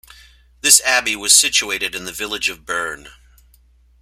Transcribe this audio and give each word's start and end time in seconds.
This 0.61 0.81
abbey 0.83 1.15
was 1.15 1.31
situated 1.31 1.93
in 1.93 2.05
the 2.05 2.11
village 2.11 2.49
of 2.49 2.65
Bern. 2.65 3.09